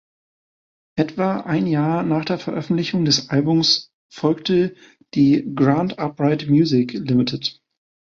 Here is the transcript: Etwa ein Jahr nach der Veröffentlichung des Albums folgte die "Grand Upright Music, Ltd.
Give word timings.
Etwa 0.95 1.41
ein 1.45 1.67
Jahr 1.67 2.01
nach 2.01 2.25
der 2.25 2.39
Veröffentlichung 2.39 3.05
des 3.05 3.29
Albums 3.29 3.91
folgte 4.09 4.75
die 5.13 5.53
"Grand 5.53 5.99
Upright 5.99 6.47
Music, 6.47 6.95
Ltd. 6.95 7.59